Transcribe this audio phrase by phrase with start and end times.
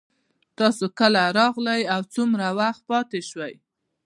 [0.57, 3.53] تاسو کله راغلئ او څومره وخت پاتې شوئ